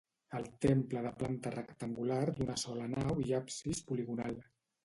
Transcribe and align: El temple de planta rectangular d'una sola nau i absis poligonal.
El 0.37 0.45
temple 0.65 1.03
de 1.07 1.11
planta 1.19 1.51
rectangular 1.57 2.19
d'una 2.39 2.57
sola 2.65 2.91
nau 2.97 3.25
i 3.29 3.37
absis 3.45 3.87
poligonal. 3.93 4.43